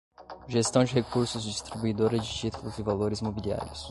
Gestão 0.47 0.83
de 0.83 0.95
Recursos 0.95 1.43
Distribuidora 1.43 2.17
de 2.17 2.27
Títulos 2.27 2.79
e 2.79 2.81
Valores 2.81 3.21
Mobiliários 3.21 3.87